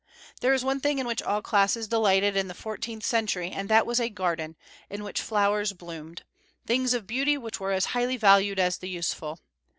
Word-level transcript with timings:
There 0.39 0.55
is 0.55 0.65
one 0.65 0.79
thing 0.79 0.97
in 0.97 1.05
which 1.05 1.21
all 1.21 1.43
classes 1.43 1.87
delighted 1.87 2.35
in 2.35 2.47
the 2.47 2.55
fourteenth 2.55 3.03
century, 3.05 3.51
and 3.51 3.69
that 3.69 3.85
was 3.85 3.99
a 3.99 4.09
garden, 4.09 4.55
in 4.89 5.03
which 5.03 5.21
flowers 5.21 5.73
bloomed, 5.73 6.23
things 6.65 6.95
of 6.95 7.05
beauty 7.05 7.37
which 7.37 7.59
were 7.59 7.71
as 7.71 7.85
highly 7.93 8.17
valued 8.17 8.57
as 8.57 8.79
the 8.79 8.89
useful. 8.89 9.37